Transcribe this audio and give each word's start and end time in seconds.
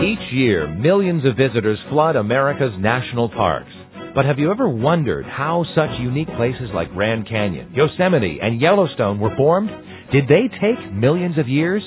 Each 0.00 0.32
year, 0.32 0.66
millions 0.66 1.26
of 1.26 1.36
visitors 1.36 1.78
flood 1.90 2.16
America's 2.16 2.72
national 2.80 3.28
parks. 3.28 3.68
But 4.14 4.24
have 4.24 4.38
you 4.38 4.50
ever 4.50 4.66
wondered 4.66 5.26
how 5.26 5.66
such 5.76 5.92
unique 6.00 6.32
places 6.40 6.72
like 6.72 6.88
Grand 6.96 7.28
Canyon, 7.28 7.74
Yosemite, 7.76 8.40
and 8.40 8.58
Yellowstone 8.58 9.20
were 9.20 9.36
formed? 9.36 9.68
Did 10.10 10.24
they 10.24 10.48
take 10.56 10.80
millions 10.90 11.36
of 11.36 11.48
years? 11.48 11.82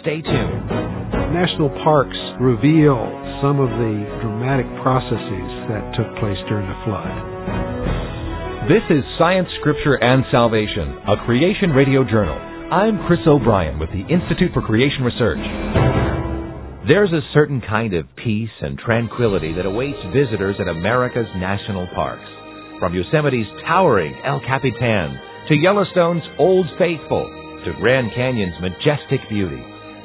Stay 0.00 0.22
tuned. 0.22 0.62
National 1.34 1.68
parks 1.82 2.14
reveal 2.38 3.02
some 3.42 3.58
of 3.58 3.68
the 3.68 3.94
dramatic 4.22 4.66
processes 4.86 5.50
that 5.66 5.90
took 5.98 6.06
place 6.22 6.38
during 6.46 6.70
the 6.70 6.80
flood. 6.86 7.10
This 8.70 8.86
is 8.94 9.02
Science, 9.18 9.48
Scripture, 9.58 9.98
and 9.98 10.22
Salvation, 10.30 11.02
a 11.10 11.18
Creation 11.26 11.70
Radio 11.74 12.06
Journal. 12.06 12.38
I'm 12.70 13.02
Chris 13.10 13.26
O'Brien 13.26 13.78
with 13.78 13.90
the 13.90 14.06
Institute 14.06 14.54
for 14.54 14.62
Creation 14.62 15.02
Research. 15.02 15.85
There's 16.88 17.10
a 17.10 17.26
certain 17.34 17.60
kind 17.60 17.94
of 17.94 18.06
peace 18.14 18.54
and 18.62 18.78
tranquility 18.78 19.52
that 19.54 19.66
awaits 19.66 19.98
visitors 20.14 20.54
at 20.60 20.68
America's 20.68 21.26
national 21.34 21.88
parks. 21.92 22.22
From 22.78 22.94
Yosemite's 22.94 23.50
towering 23.66 24.14
El 24.24 24.38
Capitan 24.46 25.18
to 25.48 25.54
Yellowstone's 25.56 26.22
Old 26.38 26.66
Faithful 26.78 27.26
to 27.64 27.74
Grand 27.80 28.14
Canyon's 28.14 28.54
majestic 28.62 29.18
beauty, 29.28 29.58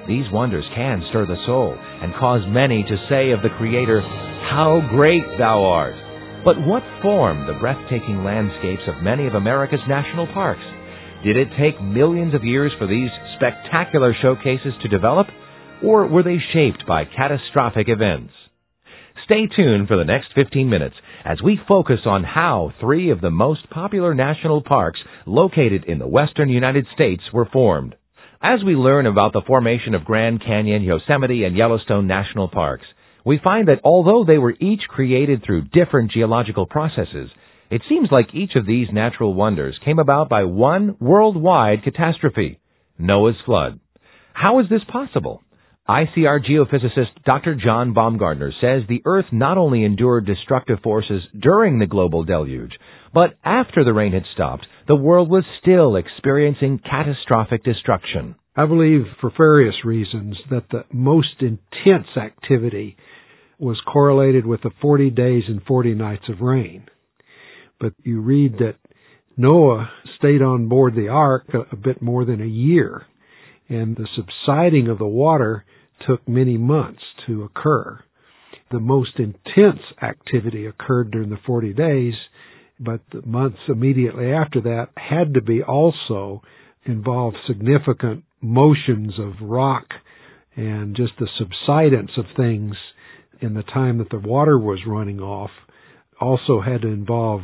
these 0.08 0.26
wonders 0.34 0.66
can 0.74 1.06
stir 1.10 1.28
the 1.28 1.38
soul 1.46 1.78
and 1.78 2.16
cause 2.16 2.42
many 2.50 2.82
to 2.82 3.06
say 3.08 3.30
of 3.30 3.44
the 3.44 3.54
Creator, 3.62 4.02
How 4.50 4.82
great 4.90 5.38
thou 5.38 5.62
art! 5.62 5.94
But 6.44 6.66
what 6.66 6.82
formed 7.04 7.48
the 7.48 7.62
breathtaking 7.62 8.24
landscapes 8.24 8.90
of 8.90 9.04
many 9.04 9.28
of 9.28 9.36
America's 9.36 9.86
national 9.88 10.26
parks? 10.34 10.66
Did 11.24 11.38
it 11.38 11.54
take 11.62 11.80
millions 11.80 12.34
of 12.34 12.44
years 12.44 12.72
for 12.80 12.88
these 12.88 13.12
spectacular 13.38 14.16
showcases 14.20 14.74
to 14.82 14.90
develop? 14.90 15.28
Or 15.84 16.08
were 16.08 16.24
they 16.24 16.38
shaped 16.54 16.86
by 16.88 17.06
catastrophic 17.06 17.88
events? 17.90 18.34
Stay 19.26 19.48
tuned 19.56 19.88
for 19.88 19.98
the 19.98 20.04
next 20.04 20.28
15 20.36 20.70
minutes 20.70 20.96
as 21.24 21.42
we 21.42 21.60
focus 21.68 22.00
on 22.06 22.24
how 22.24 22.74
three 22.80 23.12
of 23.12 23.22
the 23.22 23.30
most 23.30 23.70
popular 23.70 24.14
national 24.14 24.62
parks 24.62 25.00
located 25.26 25.86
in 25.86 26.00
the 26.00 26.08
western 26.08 26.50
United 26.50 26.86
States 26.94 27.24
were 27.32 27.48
formed. 27.52 27.96
As 28.42 28.64
we 28.66 28.74
learn 28.74 29.06
about 29.06 29.34
the 29.34 29.44
formation 29.46 29.94
of 29.94 30.04
Grand 30.04 30.44
Canyon, 30.44 30.82
Yosemite, 30.82 31.44
and 31.44 31.56
Yellowstone 31.56 32.08
national 32.08 32.48
parks, 32.48 32.86
we 33.24 33.40
find 33.44 33.68
that 33.68 33.82
although 33.84 34.26
they 34.26 34.40
were 34.40 34.56
each 34.60 34.82
created 34.90 35.44
through 35.46 35.70
different 35.72 36.12
geological 36.12 36.66
processes, 36.66 37.30
it 37.70 37.84
seems 37.88 38.10
like 38.12 38.34
each 38.34 38.56
of 38.56 38.66
these 38.66 38.88
natural 38.92 39.34
wonders 39.34 39.80
came 39.86 40.00
about 40.00 40.28
by 40.28 40.44
one 40.44 40.98
worldwide 41.00 41.84
catastrophe, 41.84 42.60
Noah's 42.98 43.36
flood. 43.46 43.80
How 44.34 44.60
is 44.60 44.66
this 44.70 44.82
possible? 44.92 45.44
ICR 45.90 46.40
geophysicist 46.46 47.24
Dr. 47.26 47.56
John 47.56 47.94
Baumgardner 47.94 48.52
says 48.62 48.84
the 48.88 49.02
Earth 49.04 49.26
not 49.32 49.58
only 49.58 49.84
endured 49.84 50.26
destructive 50.26 50.80
forces 50.84 51.24
during 51.38 51.80
the 51.80 51.88
global 51.88 52.24
deluge, 52.24 52.74
but 53.14 53.36
after 53.44 53.84
the 53.84 53.94
rain 53.94 54.14
had 54.14 54.24
stopped, 54.34 54.68
the 54.88 54.96
world 54.96 55.30
was 55.30 55.44
still 55.60 55.96
experiencing 55.96 56.80
catastrophic 56.80 57.64
destruction. 57.64 58.36
I 58.56 58.68
believe, 58.68 59.06
for 59.20 59.32
various 59.36 59.84
reasons, 59.84 60.38
that 60.50 60.70
the 60.70 60.86
most 60.92 61.42
intense 61.42 62.08
activity 62.16 62.96
was 63.58 63.82
correlated 63.92 64.46
with 64.46 64.62
the 64.62 64.72
40 64.82 65.10
days 65.10 65.44
and 65.48 65.64
40 65.64 65.96
nights 65.96 66.26
of 66.30 66.42
rain. 66.42 66.86
But 67.80 67.94
you 68.04 68.22
read 68.22 68.60
that 68.60 68.76
Noah 69.36 69.90
stayed 70.18 70.42
on 70.42 70.68
board 70.68 70.96
the 70.96 71.08
ark 71.08 71.48
a, 71.54 71.74
a 71.74 71.76
bit 71.76 72.02
more 72.02 72.26
than 72.26 72.42
a 72.42 72.46
year, 72.46 73.08
and 73.72 73.96
the 73.96 74.08
subsiding 74.16 74.90
of 74.90 74.98
the 74.98 75.08
water 75.08 75.64
took 76.06 76.28
many 76.28 76.58
months 76.58 77.02
to 77.26 77.44
occur. 77.44 78.00
The 78.70 78.80
most 78.80 79.18
intense 79.18 79.82
activity 80.02 80.66
occurred 80.66 81.12
during 81.12 81.30
the 81.30 81.40
40 81.46 81.74
days, 81.74 82.14
but 82.80 83.00
the 83.12 83.22
months 83.26 83.60
immediately 83.70 84.32
after 84.34 84.60
that 84.62 84.90
had 84.98 85.34
to 85.36 85.42
be 85.42 85.64
also 85.64 86.42
involve 86.84 87.34
significant 87.48 88.24
motions 88.42 89.14
of 89.18 89.34
rock 89.42 89.86
and 90.56 90.96
just 90.96 91.14
the 91.20 91.30
subsidence 91.38 92.12
of 92.18 92.26
things 92.36 92.76
in 93.40 93.54
the 93.54 93.64
time 93.64 94.00
that 94.00 94.10
the 94.10 94.20
water 94.20 94.60
was 94.60 94.80
running 94.86 95.22
off 95.22 95.52
also 96.20 96.60
had 96.60 96.82
to 96.82 96.88
involve 96.88 97.42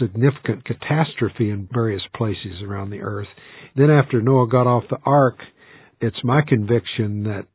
significant 0.00 0.64
catastrophe 0.64 1.50
in 1.50 1.68
various 1.72 2.02
places 2.14 2.62
around 2.62 2.90
the 2.90 3.00
earth. 3.00 3.28
Then 3.76 3.90
after 3.90 4.20
Noah 4.20 4.48
got 4.48 4.66
off 4.66 4.84
the 4.90 4.98
ark, 5.04 5.38
it's 6.00 6.24
my 6.24 6.42
conviction 6.46 7.24
that 7.24 7.46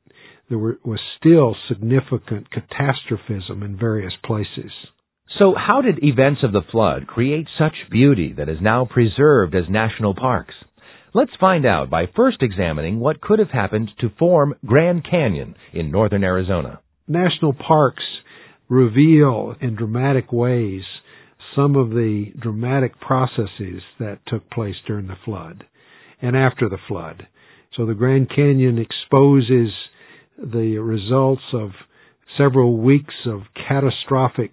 there 0.49 0.57
were, 0.57 0.79
was 0.83 0.99
still 1.19 1.55
significant 1.67 2.47
catastrophism 2.51 3.63
in 3.63 3.77
various 3.77 4.13
places. 4.23 4.71
So 5.39 5.53
how 5.57 5.81
did 5.81 6.03
events 6.03 6.41
of 6.43 6.53
the 6.53 6.61
flood 6.71 7.07
create 7.07 7.47
such 7.57 7.73
beauty 7.91 8.33
that 8.37 8.49
is 8.49 8.59
now 8.61 8.85
preserved 8.85 9.55
as 9.55 9.63
national 9.69 10.15
parks? 10.15 10.53
Let's 11.13 11.31
find 11.39 11.65
out 11.65 11.89
by 11.89 12.05
first 12.15 12.37
examining 12.41 12.99
what 12.99 13.21
could 13.21 13.39
have 13.39 13.49
happened 13.49 13.89
to 13.99 14.09
form 14.19 14.55
Grand 14.65 15.07
Canyon 15.09 15.55
in 15.73 15.91
northern 15.91 16.23
Arizona. 16.23 16.79
National 17.07 17.53
parks 17.53 18.03
reveal 18.69 19.55
in 19.61 19.75
dramatic 19.75 20.31
ways 20.31 20.83
some 21.55 21.75
of 21.75 21.89
the 21.89 22.25
dramatic 22.39 22.99
processes 22.99 23.81
that 23.99 24.19
took 24.27 24.49
place 24.49 24.75
during 24.87 25.07
the 25.07 25.17
flood 25.23 25.63
and 26.21 26.35
after 26.35 26.69
the 26.69 26.77
flood. 26.87 27.27
So 27.75 27.85
the 27.85 27.93
Grand 27.93 28.29
Canyon 28.33 28.77
exposes 28.77 29.71
the 30.37 30.77
results 30.77 31.43
of 31.53 31.71
several 32.37 32.77
weeks 32.77 33.13
of 33.25 33.41
catastrophic 33.67 34.51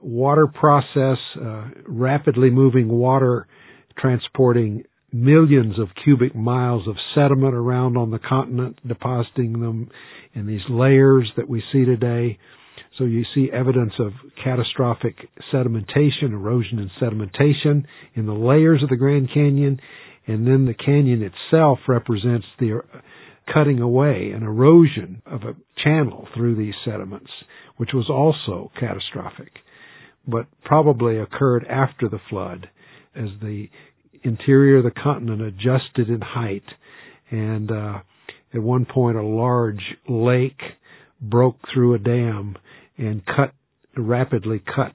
water 0.00 0.46
process, 0.46 1.18
uh, 1.40 1.68
rapidly 1.86 2.50
moving 2.50 2.88
water 2.88 3.46
transporting 3.98 4.84
millions 5.12 5.78
of 5.78 5.88
cubic 6.04 6.34
miles 6.34 6.86
of 6.86 6.94
sediment 7.14 7.54
around 7.54 7.96
on 7.96 8.10
the 8.10 8.18
continent, 8.18 8.78
depositing 8.86 9.60
them 9.60 9.90
in 10.34 10.46
these 10.46 10.60
layers 10.68 11.30
that 11.36 11.48
we 11.48 11.62
see 11.72 11.84
today. 11.84 12.38
So 12.98 13.04
you 13.04 13.24
see 13.34 13.48
evidence 13.52 13.92
of 14.00 14.12
catastrophic 14.42 15.14
sedimentation, 15.52 16.32
erosion 16.32 16.80
and 16.80 16.90
sedimentation 17.00 17.84
in 18.14 18.26
the 18.26 18.32
layers 18.32 18.82
of 18.82 18.88
the 18.88 18.96
Grand 18.96 19.28
Canyon, 19.32 19.80
and 20.26 20.46
then 20.46 20.66
the 20.66 20.74
canyon 20.74 21.22
itself 21.22 21.78
represents 21.86 22.46
the 22.58 22.82
cutting 23.52 23.80
away, 23.80 24.32
and 24.34 24.42
erosion 24.42 25.22
of 25.24 25.42
a 25.42 25.54
channel 25.82 26.28
through 26.34 26.56
these 26.56 26.74
sediments, 26.84 27.30
which 27.76 27.90
was 27.94 28.10
also 28.10 28.70
catastrophic, 28.78 29.52
but 30.26 30.46
probably 30.64 31.18
occurred 31.18 31.64
after 31.66 32.08
the 32.08 32.20
flood 32.28 32.68
as 33.14 33.28
the 33.40 33.68
interior 34.22 34.78
of 34.78 34.84
the 34.84 34.90
continent 34.90 35.40
adjusted 35.40 36.08
in 36.08 36.20
height. 36.20 36.64
And 37.30 37.70
uh, 37.70 38.00
at 38.52 38.60
one 38.60 38.84
point 38.84 39.16
a 39.16 39.22
large 39.22 39.82
lake 40.08 40.60
broke 41.20 41.56
through 41.72 41.94
a 41.94 41.98
dam 41.98 42.56
and 42.98 43.24
cut 43.24 43.52
rapidly 43.96 44.60
cut 44.60 44.94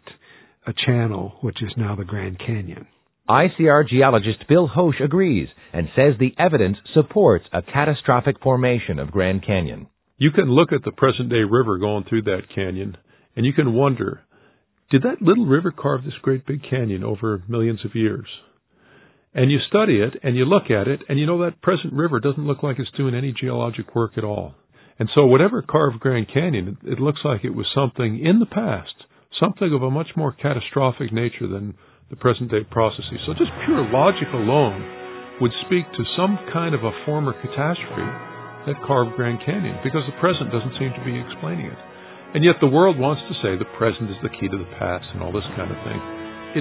a 0.67 0.73
channel 0.85 1.37
which 1.41 1.61
is 1.61 1.71
now 1.75 1.95
the 1.95 2.05
Grand 2.05 2.39
Canyon. 2.39 2.87
ICR 3.29 3.87
geologist 3.87 4.47
Bill 4.49 4.67
Hoesch 4.67 5.03
agrees 5.03 5.47
and 5.71 5.87
says 5.95 6.15
the 6.19 6.35
evidence 6.37 6.77
supports 6.93 7.45
a 7.53 7.61
catastrophic 7.61 8.35
formation 8.41 8.99
of 8.99 9.11
Grand 9.11 9.45
Canyon. 9.45 9.87
You 10.17 10.31
can 10.31 10.49
look 10.49 10.71
at 10.71 10.83
the 10.83 10.91
present 10.91 11.29
day 11.29 11.43
river 11.49 11.77
going 11.77 12.03
through 12.03 12.23
that 12.23 12.53
canyon 12.53 12.97
and 13.35 13.45
you 13.45 13.53
can 13.53 13.73
wonder, 13.73 14.21
did 14.91 15.03
that 15.03 15.21
little 15.21 15.45
river 15.45 15.71
carve 15.71 16.03
this 16.03 16.13
great 16.21 16.45
big 16.45 16.61
canyon 16.69 17.03
over 17.03 17.43
millions 17.47 17.79
of 17.85 17.95
years? 17.95 18.27
And 19.33 19.51
you 19.51 19.57
study 19.67 19.99
it 19.99 20.19
and 20.21 20.35
you 20.35 20.45
look 20.45 20.69
at 20.69 20.87
it 20.87 21.01
and 21.09 21.17
you 21.17 21.25
know 21.25 21.43
that 21.43 21.61
present 21.61 21.93
river 21.93 22.19
doesn't 22.19 22.45
look 22.45 22.61
like 22.61 22.77
it's 22.77 22.91
doing 22.95 23.15
any 23.15 23.33
geologic 23.33 23.95
work 23.95 24.11
at 24.17 24.23
all. 24.23 24.53
And 24.99 25.09
so 25.13 25.25
whatever 25.25 25.61
carved 25.61 25.99
Grand 25.99 26.27
Canyon, 26.31 26.77
it 26.83 26.99
looks 26.99 27.21
like 27.25 27.43
it 27.43 27.55
was 27.55 27.65
something 27.73 28.19
in 28.23 28.39
the 28.39 28.45
past, 28.45 28.93
something 29.39 29.73
of 29.73 29.81
a 29.81 29.89
much 29.89 30.13
more 30.15 30.31
catastrophic 30.31 31.11
nature 31.11 31.47
than 31.47 31.73
the 32.09 32.15
present 32.15 32.51
day 32.51 32.61
processes. 32.69 33.25
So 33.25 33.33
just 33.33 33.51
pure 33.65 33.81
logic 33.89 34.29
alone 34.33 34.85
would 35.41 35.51
speak 35.65 35.89
to 35.97 36.13
some 36.15 36.37
kind 36.53 36.75
of 36.75 36.83
a 36.83 36.93
former 37.05 37.33
catastrophe 37.33 38.05
that 38.69 38.85
carved 38.85 39.17
Grand 39.17 39.41
Canyon 39.45 39.81
because 39.83 40.05
the 40.05 40.19
present 40.21 40.53
doesn't 40.53 40.77
seem 40.77 40.93
to 40.93 41.03
be 41.03 41.17
explaining 41.17 41.67
it. 41.67 41.79
And 42.37 42.45
yet 42.45 42.61
the 42.61 42.69
world 42.69 42.97
wants 42.97 43.21
to 43.29 43.35
say 43.41 43.57
the 43.57 43.77
present 43.77 44.09
is 44.09 44.17
the 44.21 44.29
key 44.29 44.49
to 44.49 44.57
the 44.57 44.73
past 44.77 45.05
and 45.13 45.21
all 45.21 45.33
this 45.33 45.45
kind 45.57 45.69
of 45.73 45.79
thing. 45.85 45.99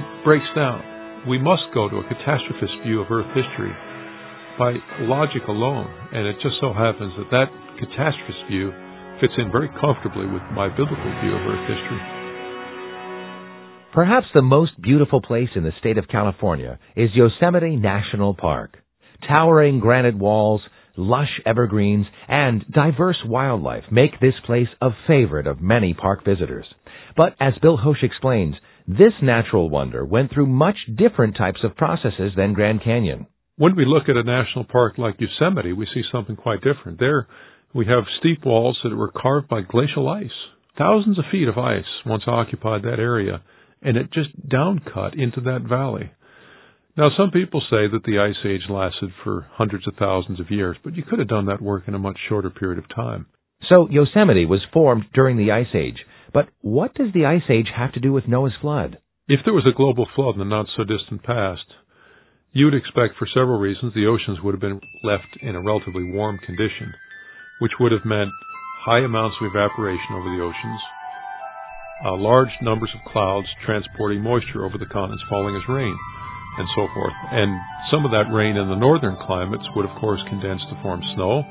It 0.01 0.05
breaks 0.25 0.49
down. 0.57 0.81
We 1.29 1.37
must 1.37 1.69
go 1.73 1.87
to 1.87 2.01
a 2.01 2.05
catastrophist 2.09 2.81
view 2.81 3.01
of 3.01 3.09
Earth 3.13 3.29
history 3.37 3.73
by 4.57 4.75
logic 5.01 5.43
alone. 5.47 5.89
And 6.13 6.27
it 6.27 6.35
just 6.41 6.55
so 6.61 6.73
happens 6.73 7.13
that 7.17 7.31
that 7.31 7.47
catastrophist 7.81 8.47
view 8.49 8.71
fits 9.21 9.33
in 9.37 9.51
very 9.51 9.69
comfortably 9.79 10.25
with 10.25 10.41
my 10.53 10.69
biblical 10.69 11.11
view 11.21 11.33
of 11.35 11.41
Earth 11.47 11.67
history. 11.67 12.01
Perhaps 13.93 14.27
the 14.33 14.41
most 14.41 14.81
beautiful 14.81 15.21
place 15.21 15.49
in 15.55 15.63
the 15.63 15.71
state 15.79 15.97
of 15.97 16.07
California 16.07 16.79
is 16.95 17.11
Yosemite 17.13 17.75
National 17.75 18.33
Park. 18.33 18.77
Towering 19.27 19.79
granite 19.79 20.17
walls, 20.17 20.61
lush 20.97 21.39
evergreens, 21.45 22.07
and 22.27 22.65
diverse 22.71 23.21
wildlife 23.25 23.83
make 23.91 24.19
this 24.19 24.33
place 24.45 24.67
a 24.81 24.89
favorite 25.07 25.47
of 25.47 25.61
many 25.61 25.93
park 25.93 26.25
visitors. 26.25 26.65
But 27.15 27.35
as 27.39 27.53
Bill 27.61 27.77
Hoesch 27.77 28.03
explains, 28.03 28.55
this 28.87 29.13
natural 29.21 29.69
wonder 29.69 30.03
went 30.03 30.33
through 30.33 30.47
much 30.47 30.77
different 30.95 31.37
types 31.37 31.59
of 31.63 31.77
processes 31.77 32.33
than 32.35 32.53
Grand 32.53 32.83
Canyon. 32.83 33.27
When 33.55 33.75
we 33.75 33.85
look 33.85 34.09
at 34.09 34.17
a 34.17 34.23
national 34.23 34.65
park 34.65 34.97
like 34.97 35.19
Yosemite, 35.19 35.73
we 35.73 35.87
see 35.93 36.01
something 36.11 36.35
quite 36.35 36.61
different. 36.61 36.99
There, 36.99 37.27
we 37.73 37.85
have 37.85 38.03
steep 38.19 38.45
walls 38.45 38.79
that 38.83 38.95
were 38.95 39.11
carved 39.11 39.47
by 39.47 39.61
glacial 39.61 40.09
ice. 40.09 40.31
Thousands 40.75 41.19
of 41.19 41.25
feet 41.31 41.47
of 41.47 41.59
ice 41.59 41.85
once 42.03 42.23
occupied 42.25 42.81
that 42.81 42.99
area, 42.99 43.43
and 43.83 43.95
it 43.95 44.11
just 44.11 44.29
downcut 44.49 45.13
into 45.15 45.39
that 45.41 45.61
valley. 45.69 46.11
Now, 46.97 47.09
some 47.15 47.29
people 47.29 47.61
say 47.61 47.87
that 47.91 48.03
the 48.05 48.19
Ice 48.19 48.43
Age 48.45 48.69
lasted 48.69 49.11
for 49.23 49.47
hundreds 49.51 49.87
of 49.87 49.95
thousands 49.97 50.39
of 50.39 50.49
years, 50.49 50.77
but 50.83 50.95
you 50.95 51.03
could 51.03 51.19
have 51.19 51.27
done 51.27 51.45
that 51.45 51.61
work 51.61 51.83
in 51.87 51.93
a 51.93 51.99
much 51.99 52.17
shorter 52.27 52.49
period 52.49 52.79
of 52.79 52.89
time. 52.95 53.27
So 53.69 53.87
Yosemite 53.89 54.45
was 54.45 54.61
formed 54.71 55.05
during 55.13 55.37
the 55.37 55.51
Ice 55.51 55.73
Age. 55.75 56.05
But 56.33 56.49
what 56.61 56.95
does 56.95 57.13
the 57.13 57.25
Ice 57.25 57.49
Age 57.49 57.67
have 57.75 57.93
to 57.93 57.99
do 57.99 58.11
with 58.11 58.27
Noah's 58.27 58.53
flood? 58.61 58.97
If 59.27 59.39
there 59.45 59.53
was 59.53 59.65
a 59.67 59.75
global 59.75 60.07
flood 60.15 60.35
in 60.35 60.39
the 60.39 60.45
not 60.45 60.67
so 60.75 60.83
distant 60.83 61.23
past, 61.23 61.65
you 62.53 62.65
would 62.65 62.77
expect 62.77 63.17
for 63.17 63.25
several 63.33 63.57
reasons 63.57 63.93
the 63.93 64.05
oceans 64.05 64.37
would 64.45 64.53
have 64.53 64.61
been 64.61 64.79
left 65.01 65.41
in 65.41 65.57
a 65.57 65.61
relatively 65.61 66.05
warm 66.05 66.37
condition, 66.37 66.93
which 67.57 67.73
would 67.81 67.91
have 67.91 68.05
meant 68.05 68.29
high 68.85 69.01
amounts 69.01 69.37
of 69.41 69.49
evaporation 69.49 70.13
over 70.13 70.29
the 70.29 70.43
oceans, 70.45 70.81
uh, 72.05 72.13
large 72.13 72.53
numbers 72.61 72.93
of 72.93 73.01
clouds 73.11 73.49
transporting 73.65 74.21
moisture 74.21 74.65
over 74.65 74.77
the 74.77 74.85
continents 74.85 75.25
falling 75.29 75.57
as 75.57 75.65
rain, 75.65 75.97
and 76.61 76.67
so 76.77 76.85
forth. 76.93 77.17
And 77.33 77.57
some 77.89 78.05
of 78.05 78.13
that 78.13 78.29
rain 78.29 78.53
in 78.53 78.69
the 78.69 78.77
northern 78.77 79.17
climates 79.25 79.65
would, 79.73 79.89
of 79.89 79.97
course, 79.97 80.21
condense 80.29 80.61
to 80.69 80.77
form 80.85 81.01
snow. 81.17 81.41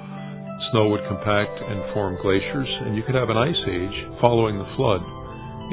Snow 0.70 0.86
would 0.94 1.02
compact 1.10 1.58
and 1.66 1.82
form 1.90 2.14
glaciers, 2.22 2.70
and 2.86 2.94
you 2.94 3.02
could 3.02 3.18
have 3.18 3.28
an 3.28 3.36
ice 3.36 3.62
age 3.66 3.96
following 4.22 4.54
the 4.54 4.70
flood 4.78 5.02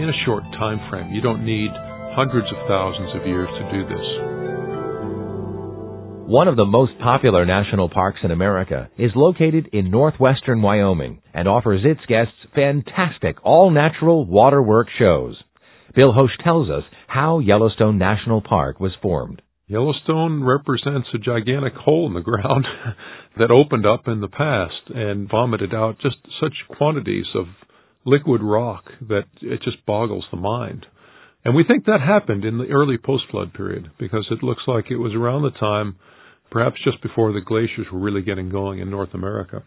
in 0.02 0.10
a 0.10 0.22
short 0.26 0.42
time 0.58 0.82
frame. 0.90 1.14
You 1.14 1.22
don't 1.22 1.46
need 1.46 1.70
hundreds 2.18 2.50
of 2.50 2.66
thousands 2.66 3.14
of 3.14 3.30
years 3.30 3.50
to 3.62 3.64
do 3.70 3.86
this. 3.86 4.29
One 6.30 6.48
of 6.48 6.58
the 6.58 6.64
most 6.64 6.92
popular 7.02 7.44
national 7.44 7.90
parks 7.90 8.20
in 8.22 8.30
America 8.30 8.92
is 9.00 9.10
located 9.16 9.70
in 9.74 9.90
northwestern 9.90 10.62
Wyoming 10.62 11.24
and 11.34 11.48
offers 11.48 11.82
its 11.84 12.02
guests 12.08 12.36
fantastic 12.54 13.38
all-natural 13.44 14.28
waterwork 14.28 14.90
shows. 15.00 15.42
Bill 15.96 16.14
Hoesch 16.14 16.44
tells 16.44 16.70
us 16.70 16.84
how 17.08 17.40
Yellowstone 17.40 17.98
National 17.98 18.42
Park 18.42 18.80
was 18.80 18.92
formed. 19.02 19.42
Yellowstone 19.66 20.44
represents 20.44 21.08
a 21.16 21.18
gigantic 21.18 21.74
hole 21.74 22.06
in 22.06 22.14
the 22.14 22.22
ground 22.22 22.68
that 23.40 23.50
opened 23.50 23.88
up 23.88 24.08
in 24.08 24.22
the 24.22 24.28
past 24.28 24.94
and 24.94 25.28
vomited 25.28 25.74
out 25.74 25.98
just 26.00 26.18
such 26.40 26.54
quantities 26.78 27.26
of 27.34 27.48
liquid 28.06 28.44
rock 28.44 28.84
that 29.02 29.26
it 29.42 29.64
just 29.64 29.84
boggles 29.88 30.26
the 30.30 30.38
mind. 30.38 30.86
And 31.44 31.56
we 31.56 31.64
think 31.64 31.86
that 31.86 32.02
happened 32.02 32.46
in 32.46 32.60
the 32.60 32.68
early 32.68 33.00
post-flood 33.00 33.56
period 33.56 33.90
because 33.98 34.28
it 34.30 34.44
looks 34.44 34.64
like 34.68 34.92
it 34.92 34.98
was 34.98 35.16
around 35.16 35.42
the 35.42 35.58
time, 35.60 35.96
perhaps 36.52 36.78
just 36.84 37.02
before 37.02 37.34
the 37.34 37.42
glaciers 37.42 37.88
were 37.92 38.00
really 38.00 38.22
getting 38.22 38.50
going 38.50 38.80
in 38.80 38.90
North 38.90 39.14
America. 39.14 39.64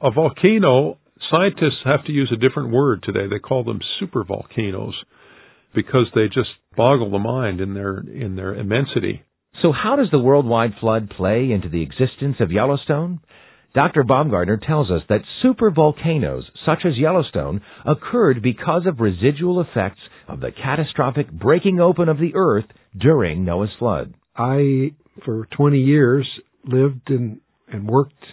A 0.00 0.10
volcano, 0.10 0.98
scientists 1.30 1.82
have 1.84 2.04
to 2.04 2.12
use 2.12 2.32
a 2.32 2.36
different 2.36 2.72
word 2.72 3.02
today. 3.02 3.26
They 3.30 3.38
call 3.38 3.64
them 3.64 3.80
supervolcanoes 4.00 4.94
because 5.74 6.06
they 6.14 6.26
just 6.26 6.50
boggle 6.76 7.10
the 7.10 7.18
mind 7.18 7.60
in 7.60 7.74
their 7.74 7.98
in 7.98 8.36
their 8.36 8.54
immensity. 8.54 9.22
So 9.62 9.72
how 9.72 9.96
does 9.96 10.10
the 10.10 10.18
worldwide 10.18 10.74
flood 10.80 11.10
play 11.10 11.50
into 11.50 11.68
the 11.68 11.82
existence 11.82 12.36
of 12.40 12.52
Yellowstone? 12.52 13.20
Dr. 13.74 14.04
Baumgardner 14.04 14.58
tells 14.66 14.90
us 14.90 15.02
that 15.08 15.20
supervolcanoes 15.44 16.44
such 16.64 16.80
as 16.86 16.96
Yellowstone 16.96 17.60
occurred 17.84 18.42
because 18.42 18.86
of 18.86 19.00
residual 19.00 19.60
effects 19.60 20.00
of 20.28 20.40
the 20.40 20.50
catastrophic 20.50 21.30
breaking 21.30 21.78
open 21.78 22.08
of 22.08 22.18
the 22.18 22.32
earth 22.34 22.64
during 22.98 23.44
Noah's 23.44 23.70
flood. 23.78 24.14
I, 24.34 24.92
for 25.24 25.46
20 25.56 25.78
years, 25.78 26.26
lived 26.64 27.10
in 27.10 27.40
and 27.68 27.88
worked 27.88 28.24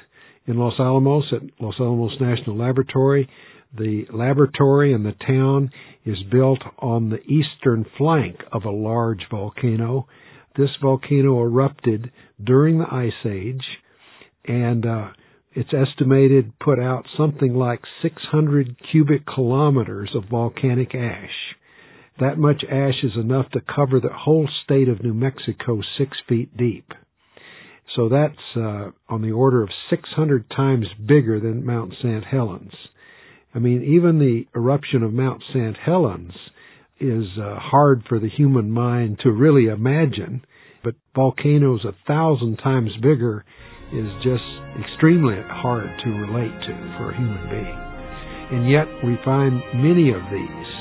in 0.45 0.57
Los 0.57 0.79
Alamos 0.79 1.25
at 1.31 1.41
Los 1.59 1.75
Alamos 1.79 2.13
National 2.19 2.57
Laboratory. 2.57 3.29
The 3.75 4.05
laboratory 4.13 4.93
and 4.93 5.05
the 5.05 5.15
town 5.25 5.71
is 6.05 6.17
built 6.31 6.59
on 6.77 7.09
the 7.09 7.21
eastern 7.23 7.85
flank 7.97 8.37
of 8.51 8.65
a 8.65 8.69
large 8.69 9.25
volcano. 9.31 10.07
This 10.55 10.69
volcano 10.81 11.41
erupted 11.41 12.11
during 12.43 12.77
the 12.77 12.93
Ice 12.93 13.25
Age, 13.25 13.63
and 14.45 14.85
uh, 14.85 15.07
it's 15.53 15.73
estimated 15.73 16.53
put 16.59 16.79
out 16.79 17.05
something 17.17 17.55
like 17.55 17.81
600 18.03 18.75
cubic 18.91 19.25
kilometers 19.25 20.11
of 20.15 20.25
volcanic 20.29 20.93
ash. 20.93 21.55
That 22.19 22.37
much 22.37 22.63
ash 22.69 23.03
is 23.03 23.15
enough 23.15 23.49
to 23.51 23.61
cover 23.61 23.99
the 23.99 24.13
whole 24.13 24.47
state 24.63 24.87
of 24.87 25.03
New 25.03 25.13
Mexico 25.13 25.81
six 25.97 26.17
feet 26.27 26.55
deep. 26.55 26.91
So 27.95 28.09
that's 28.09 28.55
uh, 28.55 28.91
on 29.09 29.21
the 29.21 29.31
order 29.31 29.63
of 29.63 29.69
600 29.89 30.49
times 30.49 30.87
bigger 31.05 31.39
than 31.39 31.65
Mount 31.65 31.93
St. 32.01 32.23
Helens. 32.23 32.73
I 33.53 33.59
mean, 33.59 33.83
even 33.83 34.17
the 34.17 34.45
eruption 34.55 35.03
of 35.03 35.13
Mount 35.13 35.43
St. 35.53 35.77
Helens 35.77 36.33
is 36.99 37.25
uh, 37.39 37.59
hard 37.59 38.03
for 38.07 38.19
the 38.19 38.29
human 38.29 38.71
mind 38.71 39.19
to 39.23 39.31
really 39.31 39.65
imagine, 39.65 40.43
but 40.83 40.95
volcanoes 41.15 41.85
a 41.85 41.95
thousand 42.07 42.57
times 42.57 42.91
bigger 43.01 43.45
is 43.91 44.07
just 44.23 44.43
extremely 44.81 45.35
hard 45.45 45.89
to 46.03 46.09
relate 46.09 46.53
to 46.65 46.95
for 46.97 47.11
a 47.11 47.17
human 47.17 47.49
being. 47.49 47.79
And 48.51 48.71
yet 48.71 48.87
we 49.05 49.17
find 49.23 49.61
many 49.75 50.09
of 50.09 50.21
these 50.31 50.72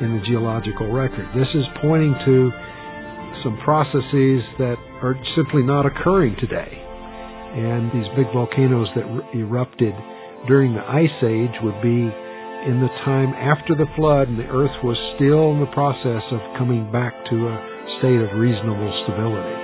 in 0.00 0.16
the 0.16 0.22
geological 0.26 0.92
record. 0.92 1.28
This 1.34 1.48
is 1.54 1.64
pointing 1.80 2.16
to 2.24 2.50
some 3.44 3.56
processes 3.64 4.40
that 4.58 4.76
are 5.02 5.16
simply 5.36 5.62
not 5.62 5.86
occurring 5.86 6.36
today. 6.40 6.72
And 6.72 7.90
these 7.92 8.08
big 8.16 8.26
volcanoes 8.32 8.88
that 8.94 9.04
erupted 9.34 9.94
during 10.46 10.74
the 10.74 10.84
Ice 10.84 11.18
Age 11.24 11.56
would 11.62 11.80
be 11.82 12.08
in 12.68 12.80
the 12.80 12.92
time 13.04 13.32
after 13.34 13.74
the 13.74 13.88
flood 13.96 14.28
and 14.28 14.38
the 14.38 14.48
earth 14.48 14.76
was 14.84 14.96
still 15.16 15.52
in 15.52 15.60
the 15.60 15.72
process 15.72 16.22
of 16.32 16.40
coming 16.58 16.90
back 16.92 17.12
to 17.30 17.36
a 17.48 17.56
state 17.98 18.20
of 18.20 18.38
reasonable 18.38 18.92
stability. 19.04 19.59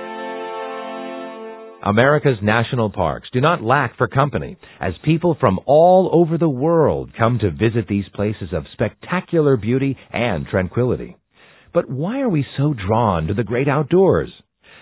America's 1.83 2.39
national 2.41 2.89
parks 2.89 3.29
do 3.31 3.39
not 3.39 3.61
lack 3.61 3.97
for 3.97 4.07
company 4.07 4.57
as 4.79 4.93
people 5.03 5.37
from 5.39 5.59
all 5.65 6.09
over 6.11 6.37
the 6.37 6.49
world 6.49 7.11
come 7.17 7.37
to 7.39 7.51
visit 7.51 7.87
these 7.87 8.09
places 8.15 8.49
of 8.51 8.65
spectacular 8.73 9.57
beauty 9.57 9.95
and 10.11 10.47
tranquility. 10.47 11.15
But 11.73 11.89
why 11.89 12.21
are 12.21 12.29
we 12.29 12.45
so 12.57 12.73
drawn 12.73 13.27
to 13.27 13.35
the 13.35 13.43
great 13.43 13.67
outdoors? 13.67 14.31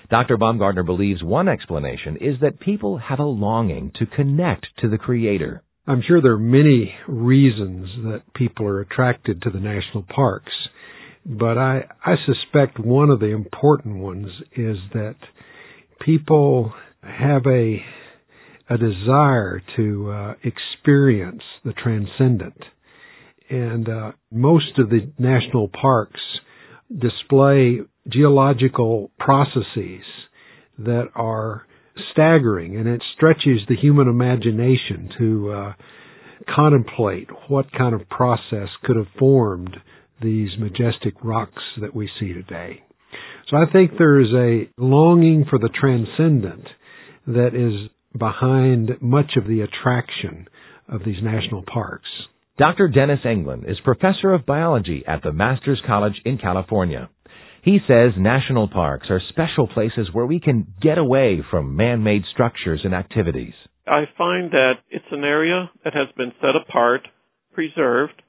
Dr. 0.10 0.38
Baumgardner 0.38 0.86
believes 0.86 1.22
one 1.22 1.50
explanation 1.50 2.18
is 2.22 2.40
that 2.42 2.60
people 2.60 2.98
have 2.98 3.20
a 3.20 3.24
longing 3.24 3.92
to 4.00 4.06
connect 4.06 4.68
to 4.80 4.90
the 4.90 4.98
Creator. 4.98 5.64
I'm 5.88 6.02
sure 6.08 6.22
there 6.22 6.34
are 6.34 6.40
many 6.40 6.94
reasons 7.08 7.88
that 8.04 8.22
people 8.34 8.68
are 8.68 8.80
attracted 8.80 9.42
to 9.42 9.50
the 9.50 9.60
national 9.60 10.04
parks, 10.04 10.52
but 11.26 11.58
I, 11.58 11.86
I 12.04 12.16
suspect 12.26 12.80
one 12.80 13.10
of 13.10 13.20
the 13.20 13.32
important 13.32 13.98
ones 13.98 14.28
is 14.56 14.78
that 14.94 15.16
people 16.00 16.74
have 17.06 17.46
a 17.46 17.84
a 18.68 18.78
desire 18.80 19.62
to 19.76 20.10
uh, 20.12 20.34
experience 20.44 21.44
the 21.64 21.74
transcendent, 21.74 22.58
and 23.48 23.88
uh, 23.88 24.12
most 24.32 24.80
of 24.80 24.90
the 24.90 25.12
national 25.20 25.70
parks 25.70 26.20
display 27.00 27.80
geological 28.12 29.12
processes 29.20 30.04
that 30.80 31.06
are 31.16 31.68
staggering, 32.12 32.76
and 32.76 32.88
it 32.88 33.04
stretches 33.16 33.60
the 33.70 33.76
human 33.76 34.08
imagination 34.08 35.10
to 35.18 35.52
uh, 35.52 35.74
contemplate 36.54 37.30
what 37.48 37.72
kind 37.72 37.94
of 37.94 38.10
process 38.10 38.70
could 38.84 38.96
have 38.96 39.08
formed 39.18 39.78
these 40.22 40.50
majestic 40.60 41.14
rocks 41.24 41.62
that 41.80 41.96
we 41.96 42.10
see 42.20 42.34
today. 42.34 42.82
So 43.50 43.58
I 43.58 43.72
think 43.72 43.92
there 43.98 44.20
is 44.20 44.34
a 44.34 44.70
longing 44.82 45.46
for 45.48 45.60
the 45.60 45.70
transcendent 45.70 46.66
that 47.28 47.52
is 47.54 47.90
behind 48.18 49.02
much 49.02 49.32
of 49.38 49.48
the 49.48 49.62
attraction 49.62 50.48
of 50.88 51.02
these 51.06 51.22
national 51.22 51.64
parks. 51.64 52.08
Dr. 52.58 52.88
Dennis 52.88 53.20
Englin 53.26 53.70
is 53.70 53.78
professor 53.84 54.34
of 54.34 54.46
biology 54.46 55.04
at 55.08 55.22
the 55.24 55.34
Masters 55.34 55.82
College 55.86 56.22
in 56.24 56.38
California. 56.38 57.10
He 57.64 57.80
says 57.88 58.12
national 58.18 58.70
parks 58.70 59.08
are 59.10 59.20
special 59.30 59.68
places 59.68 60.10
where 60.14 60.26
we 60.26 60.40
can 60.40 60.68
get 60.82 60.98
away 60.98 61.44
from 61.50 61.76
man-made 61.76 62.22
structures 62.32 62.82
and 62.84 62.94
activities. 62.94 63.54
I 63.88 64.04
find 64.18 64.52
that 64.52 64.74
it's 64.90 65.06
an 65.12 65.24
area 65.24 65.70
that 65.84 65.94
has 65.94 66.08
been 66.16 66.32
set 66.40 66.56
apart, 66.56 67.08
preserved, 67.54 68.22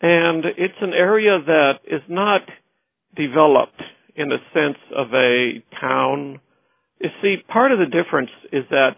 and 0.00 0.44
it's 0.56 0.80
an 0.80 0.92
area 0.92 1.38
that 1.46 1.72
is 1.86 2.02
not 2.08 2.42
developed 3.14 3.80
in 4.14 4.28
the 4.28 4.38
sense 4.52 4.78
of 4.96 5.08
a 5.14 5.62
town. 5.80 6.40
You 7.00 7.10
see, 7.22 7.36
part 7.48 7.72
of 7.72 7.78
the 7.78 7.86
difference 7.86 8.30
is 8.52 8.64
that 8.70 8.96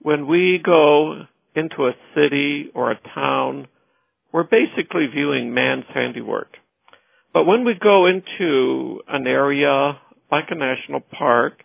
when 0.00 0.26
we 0.26 0.60
go 0.64 1.22
into 1.54 1.86
a 1.86 1.92
city 2.14 2.70
or 2.74 2.90
a 2.90 3.00
town, 3.14 3.68
we're 4.32 4.44
basically 4.44 5.06
viewing 5.12 5.54
man's 5.54 5.84
handiwork. 5.94 6.48
But 7.32 7.44
when 7.44 7.64
we 7.64 7.74
go 7.80 8.06
into 8.06 9.00
an 9.08 9.26
area 9.26 9.98
like 10.30 10.46
a 10.50 10.54
national 10.54 11.00
park, 11.00 11.62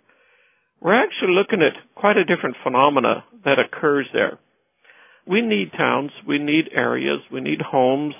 we're 0.79 1.01
actually 1.01 1.33
looking 1.33 1.61
at 1.61 1.73
quite 1.95 2.17
a 2.17 2.25
different 2.25 2.57
phenomena 2.63 3.23
that 3.45 3.57
occurs 3.59 4.07
there. 4.13 4.39
We 5.27 5.41
need 5.41 5.71
towns, 5.77 6.11
we 6.27 6.39
need 6.39 6.69
areas, 6.73 7.19
we 7.31 7.41
need 7.41 7.61
homes, 7.61 8.15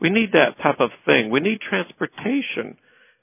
we 0.00 0.10
need 0.10 0.32
that 0.32 0.62
type 0.62 0.80
of 0.80 0.90
thing. 1.04 1.30
We 1.30 1.40
need 1.40 1.58
transportation. 1.60 2.78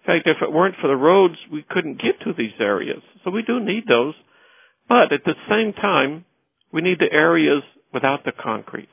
In 0.05 0.13
fact, 0.13 0.27
if 0.27 0.37
it 0.41 0.53
weren't 0.53 0.75
for 0.79 0.87
the 0.87 0.95
roads, 0.95 1.35
we 1.51 1.65
couldn't 1.67 2.01
get 2.01 2.19
to 2.23 2.33
these 2.37 2.53
areas. 2.59 3.01
So 3.23 3.31
we 3.31 3.41
do 3.41 3.59
need 3.59 3.85
those. 3.87 4.13
But 4.87 5.11
at 5.11 5.23
the 5.25 5.33
same 5.49 5.73
time, 5.73 6.25
we 6.71 6.81
need 6.81 6.99
the 6.99 7.11
areas 7.11 7.63
without 7.91 8.23
the 8.23 8.31
concrete. 8.31 8.89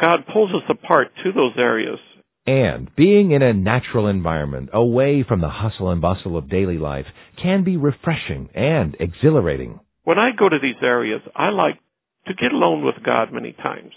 God 0.00 0.24
pulls 0.32 0.50
us 0.50 0.68
apart 0.68 1.08
to 1.22 1.32
those 1.32 1.52
areas. 1.56 1.98
And 2.46 2.90
being 2.96 3.30
in 3.30 3.42
a 3.42 3.54
natural 3.54 4.08
environment, 4.08 4.70
away 4.72 5.24
from 5.26 5.40
the 5.40 5.48
hustle 5.48 5.90
and 5.90 6.02
bustle 6.02 6.36
of 6.36 6.50
daily 6.50 6.78
life, 6.78 7.06
can 7.40 7.62
be 7.62 7.76
refreshing 7.76 8.48
and 8.54 8.96
exhilarating. 8.98 9.78
When 10.02 10.18
I 10.18 10.30
go 10.36 10.48
to 10.48 10.58
these 10.60 10.82
areas, 10.82 11.20
I 11.36 11.50
like 11.50 11.78
to 12.26 12.34
get 12.34 12.52
alone 12.52 12.84
with 12.84 13.04
God 13.04 13.32
many 13.32 13.52
times. 13.52 13.92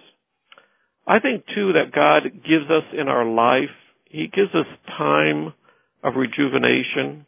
I 1.07 1.19
think 1.19 1.45
too 1.55 1.73
that 1.73 1.95
God 1.95 2.23
gives 2.43 2.69
us 2.69 2.83
in 2.93 3.07
our 3.07 3.25
life, 3.25 3.73
He 4.05 4.27
gives 4.27 4.53
us 4.53 4.67
time 4.97 5.53
of 6.07 6.15
rejuvenation, 6.15 7.25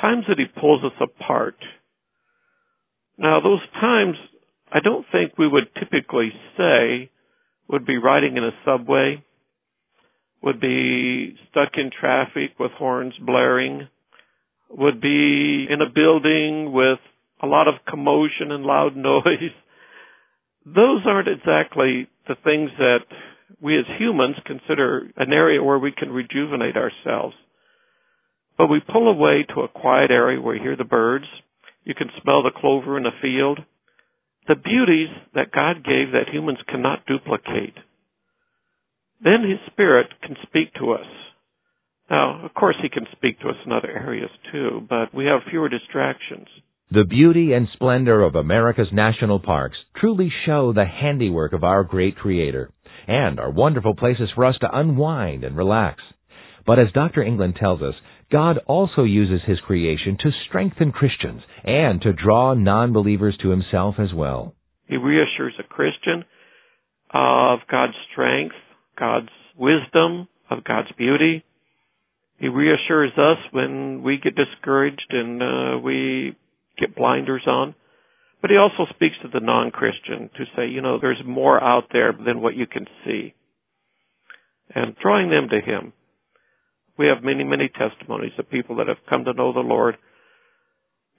times 0.00 0.24
that 0.28 0.38
He 0.38 0.60
pulls 0.60 0.84
us 0.84 0.92
apart. 1.00 1.56
Now 3.18 3.40
those 3.40 3.60
times, 3.80 4.16
I 4.72 4.80
don't 4.80 5.06
think 5.10 5.38
we 5.38 5.48
would 5.48 5.74
typically 5.78 6.30
say 6.56 7.10
would 7.68 7.86
be 7.86 7.98
riding 7.98 8.36
in 8.36 8.44
a 8.44 8.50
subway, 8.64 9.24
would 10.42 10.60
be 10.60 11.34
stuck 11.50 11.70
in 11.76 11.90
traffic 11.90 12.58
with 12.58 12.70
horns 12.72 13.14
blaring, 13.20 13.88
would 14.70 15.00
be 15.00 15.66
in 15.68 15.80
a 15.80 15.90
building 15.92 16.72
with 16.72 16.98
a 17.42 17.46
lot 17.46 17.68
of 17.68 17.74
commotion 17.88 18.52
and 18.52 18.64
loud 18.64 18.96
noise. 18.96 19.54
Those 20.64 21.02
aren't 21.06 21.28
exactly 21.28 22.08
the 22.28 22.36
things 22.44 22.70
that 22.78 23.00
we 23.60 23.78
as 23.78 23.84
humans 23.98 24.36
consider 24.44 25.10
an 25.16 25.32
area 25.32 25.62
where 25.62 25.78
we 25.78 25.92
can 25.92 26.10
rejuvenate 26.10 26.76
ourselves. 26.76 27.34
But 28.58 28.68
we 28.68 28.80
pull 28.80 29.08
away 29.08 29.44
to 29.54 29.62
a 29.62 29.68
quiet 29.68 30.10
area 30.10 30.40
where 30.40 30.54
you 30.54 30.62
hear 30.62 30.76
the 30.76 30.84
birds, 30.84 31.26
you 31.84 31.94
can 31.94 32.08
smell 32.22 32.42
the 32.42 32.50
clover 32.50 32.96
in 32.96 33.04
the 33.04 33.10
field, 33.20 33.60
the 34.48 34.54
beauties 34.54 35.08
that 35.34 35.52
God 35.52 35.84
gave 35.84 36.12
that 36.12 36.32
humans 36.32 36.58
cannot 36.68 37.06
duplicate. 37.06 37.74
Then 39.22 39.42
His 39.48 39.58
Spirit 39.72 40.06
can 40.22 40.36
speak 40.42 40.72
to 40.74 40.92
us. 40.92 41.06
Now, 42.08 42.44
of 42.44 42.54
course, 42.54 42.76
He 42.80 42.88
can 42.88 43.06
speak 43.12 43.40
to 43.40 43.48
us 43.48 43.56
in 43.64 43.72
other 43.72 43.90
areas 43.90 44.30
too, 44.52 44.86
but 44.88 45.14
we 45.14 45.26
have 45.26 45.40
fewer 45.50 45.68
distractions. 45.68 46.46
The 46.90 47.04
beauty 47.04 47.52
and 47.52 47.66
splendor 47.72 48.22
of 48.22 48.36
America's 48.36 48.92
national 48.92 49.40
parks 49.40 49.76
truly 49.96 50.32
show 50.46 50.72
the 50.72 50.84
handiwork 50.84 51.52
of 51.52 51.64
our 51.64 51.82
great 51.82 52.16
Creator 52.16 52.70
and 53.08 53.40
are 53.40 53.50
wonderful 53.50 53.96
places 53.96 54.30
for 54.34 54.44
us 54.44 54.56
to 54.60 54.70
unwind 54.72 55.42
and 55.42 55.56
relax. 55.56 56.00
But 56.64 56.78
as 56.78 56.92
Dr. 56.92 57.22
Englin 57.22 57.58
tells 57.58 57.82
us, 57.82 57.94
God 58.30 58.58
also 58.66 59.04
uses 59.04 59.40
His 59.46 59.60
creation 59.60 60.16
to 60.20 60.30
strengthen 60.48 60.92
Christians 60.92 61.42
and 61.64 62.00
to 62.02 62.12
draw 62.12 62.54
non-believers 62.54 63.38
to 63.42 63.50
Himself 63.50 63.96
as 63.98 64.12
well. 64.14 64.54
He 64.88 64.96
reassures 64.96 65.54
a 65.58 65.62
Christian 65.62 66.24
of 67.12 67.60
God's 67.70 67.94
strength, 68.12 68.54
God's 68.98 69.28
wisdom, 69.56 70.28
of 70.50 70.64
God's 70.64 70.90
beauty. 70.98 71.44
He 72.38 72.48
reassures 72.48 73.12
us 73.16 73.38
when 73.52 74.02
we 74.02 74.18
get 74.22 74.34
discouraged 74.36 75.06
and 75.10 75.42
uh, 75.42 75.78
we 75.78 76.36
get 76.78 76.94
blinders 76.94 77.42
on. 77.46 77.74
But 78.42 78.50
he 78.50 78.56
also 78.56 78.90
speaks 78.94 79.16
to 79.22 79.28
the 79.32 79.44
non-Christian 79.44 80.30
to 80.36 80.44
say, 80.54 80.68
you 80.68 80.82
know, 80.82 80.98
there's 81.00 81.22
more 81.24 81.62
out 81.62 81.84
there 81.92 82.12
than 82.12 82.42
what 82.42 82.54
you 82.54 82.66
can 82.66 82.86
see. 83.04 83.34
And 84.74 84.94
drawing 85.02 85.30
them 85.30 85.48
to 85.48 85.60
him. 85.60 85.92
We 86.98 87.06
have 87.06 87.22
many, 87.22 87.44
many 87.44 87.68
testimonies 87.68 88.32
of 88.38 88.50
people 88.50 88.76
that 88.76 88.88
have 88.88 89.04
come 89.08 89.24
to 89.24 89.34
know 89.34 89.52
the 89.52 89.60
Lord 89.60 89.96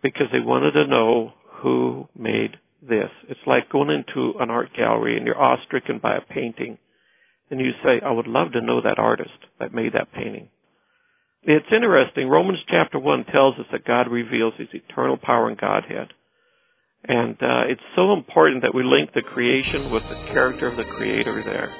because 0.01 0.27
they 0.31 0.39
wanted 0.39 0.71
to 0.71 0.87
know 0.87 1.33
who 1.61 2.07
made 2.17 2.57
this. 2.81 3.09
It's 3.29 3.39
like 3.45 3.69
going 3.69 3.89
into 3.89 4.33
an 4.39 4.49
art 4.49 4.69
gallery 4.75 5.17
and 5.17 5.25
you're 5.25 5.41
awe-stricken 5.41 5.99
by 6.01 6.15
a 6.15 6.33
painting 6.33 6.77
and 7.49 7.59
you 7.59 7.71
say, 7.83 8.01
I 8.05 8.11
would 8.11 8.27
love 8.27 8.51
to 8.53 8.61
know 8.61 8.81
that 8.81 8.99
artist 8.99 9.31
that 9.59 9.73
made 9.73 9.93
that 9.93 10.11
painting. 10.13 10.49
It's 11.43 11.71
interesting. 11.71 12.27
Romans 12.27 12.59
chapter 12.67 12.99
1 12.99 13.25
tells 13.33 13.55
us 13.57 13.65
that 13.71 13.85
God 13.85 14.11
reveals 14.11 14.53
his 14.57 14.67
eternal 14.73 15.17
power 15.17 15.47
and 15.47 15.57
Godhead. 15.57 16.09
And 17.07 17.35
uh, 17.41 17.71
it's 17.71 17.81
so 17.95 18.11
important 18.11 18.63
that 18.63 18.75
we 18.75 18.83
link 18.83 19.11
the 19.13 19.21
creation 19.21 19.91
with 19.91 20.03
the 20.03 20.33
character 20.33 20.67
of 20.67 20.75
the 20.75 20.91
Creator 20.97 21.43
there. 21.45 21.71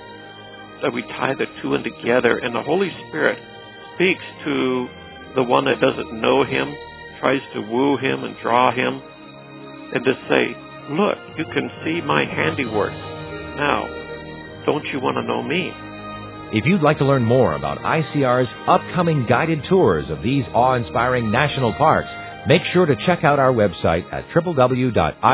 That 0.83 0.93
we 0.93 1.01
tie 1.01 1.33
the 1.33 1.47
two 1.61 1.75
in 1.75 1.83
together. 1.83 2.37
And 2.37 2.55
the 2.55 2.61
Holy 2.61 2.89
Spirit 3.09 3.39
speaks 3.97 4.21
to 4.45 4.87
the 5.35 5.43
one 5.43 5.65
that 5.65 5.81
doesn't 5.81 6.21
know 6.21 6.45
him, 6.45 6.69
tries 7.19 7.41
to 7.57 7.61
woo 7.65 7.97
him 7.97 8.23
and 8.23 8.37
draw 8.41 8.69
him, 8.69 9.01
and 9.93 10.05
to 10.05 10.13
say, 10.29 10.53
Look, 10.93 11.17
you 11.35 11.43
can 11.51 11.67
see 11.83 11.99
my 12.05 12.23
handiwork. 12.23 12.93
Now, 13.57 13.83
don't 14.65 14.85
you 14.93 15.01
want 15.01 15.17
to 15.17 15.23
know 15.23 15.43
me? 15.43 15.73
If 16.57 16.65
you'd 16.65 16.81
like 16.81 16.99
to 16.99 17.05
learn 17.05 17.25
more 17.25 17.55
about 17.55 17.79
ICR's 17.79 18.47
upcoming 18.69 19.25
guided 19.27 19.59
tours 19.69 20.05
of 20.09 20.23
these 20.23 20.45
awe-inspiring 20.53 21.29
national 21.29 21.73
parks, 21.73 22.07
make 22.47 22.61
sure 22.71 22.85
to 22.85 22.95
check 23.05 23.25
out 23.25 23.39
our 23.39 23.51
website 23.51 24.05
at 24.13 24.29
www.icr.org. 24.33 25.27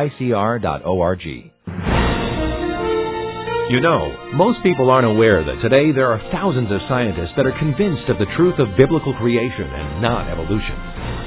You 3.73 3.81
know, 3.81 4.29
most 4.37 4.61
people 4.61 4.93
aren't 4.93 5.09
aware 5.09 5.41
that 5.41 5.57
today 5.65 5.89
there 5.89 6.13
are 6.13 6.21
thousands 6.29 6.69
of 6.69 6.77
scientists 6.85 7.33
that 7.33 7.49
are 7.49 7.57
convinced 7.57 8.05
of 8.05 8.21
the 8.21 8.29
truth 8.37 8.61
of 8.61 8.77
biblical 8.77 9.17
creation 9.17 9.65
and 9.65 9.97
not 9.97 10.29
evolution. 10.29 10.77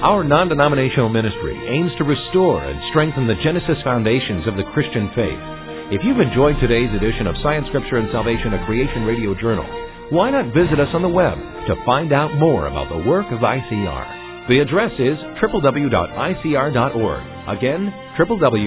Our 0.06 0.22
non-denominational 0.22 1.10
ministry 1.10 1.58
aims 1.58 1.90
to 1.98 2.06
restore 2.06 2.62
and 2.62 2.78
strengthen 2.94 3.26
the 3.26 3.34
Genesis 3.42 3.82
foundations 3.82 4.46
of 4.46 4.54
the 4.54 4.62
Christian 4.70 5.10
faith 5.18 5.42
if 5.90 6.02
you've 6.02 6.18
enjoyed 6.18 6.58
today's 6.58 6.90
edition 6.94 7.26
of 7.26 7.34
Science, 7.42 7.66
Scripture, 7.70 7.98
and 7.98 8.10
Salvation, 8.10 8.54
a 8.54 8.66
Creation 8.66 9.02
Radio 9.02 9.34
Journal, 9.38 9.66
why 10.10 10.30
not 10.30 10.54
visit 10.54 10.78
us 10.78 10.90
on 10.94 11.02
the 11.02 11.08
web 11.08 11.38
to 11.38 11.82
find 11.86 12.12
out 12.12 12.34
more 12.38 12.66
about 12.66 12.90
the 12.90 13.08
work 13.10 13.26
of 13.30 13.38
ICR? 13.38 14.46
The 14.46 14.62
address 14.62 14.90
is 14.98 15.18
www.icr.org. 15.42 17.22
Again, 17.58 17.94
www.icr.org. 18.18 18.66